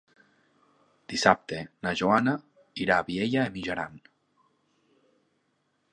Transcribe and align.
Dissabte 1.13 1.59
na 1.87 1.93
Joana 2.01 2.35
irà 2.87 2.97
a 3.03 3.07
Vielha 3.11 3.47
e 3.51 3.55
Mijaran. 3.59 4.03